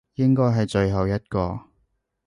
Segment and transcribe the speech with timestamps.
[0.15, 1.59] 應該係最後一個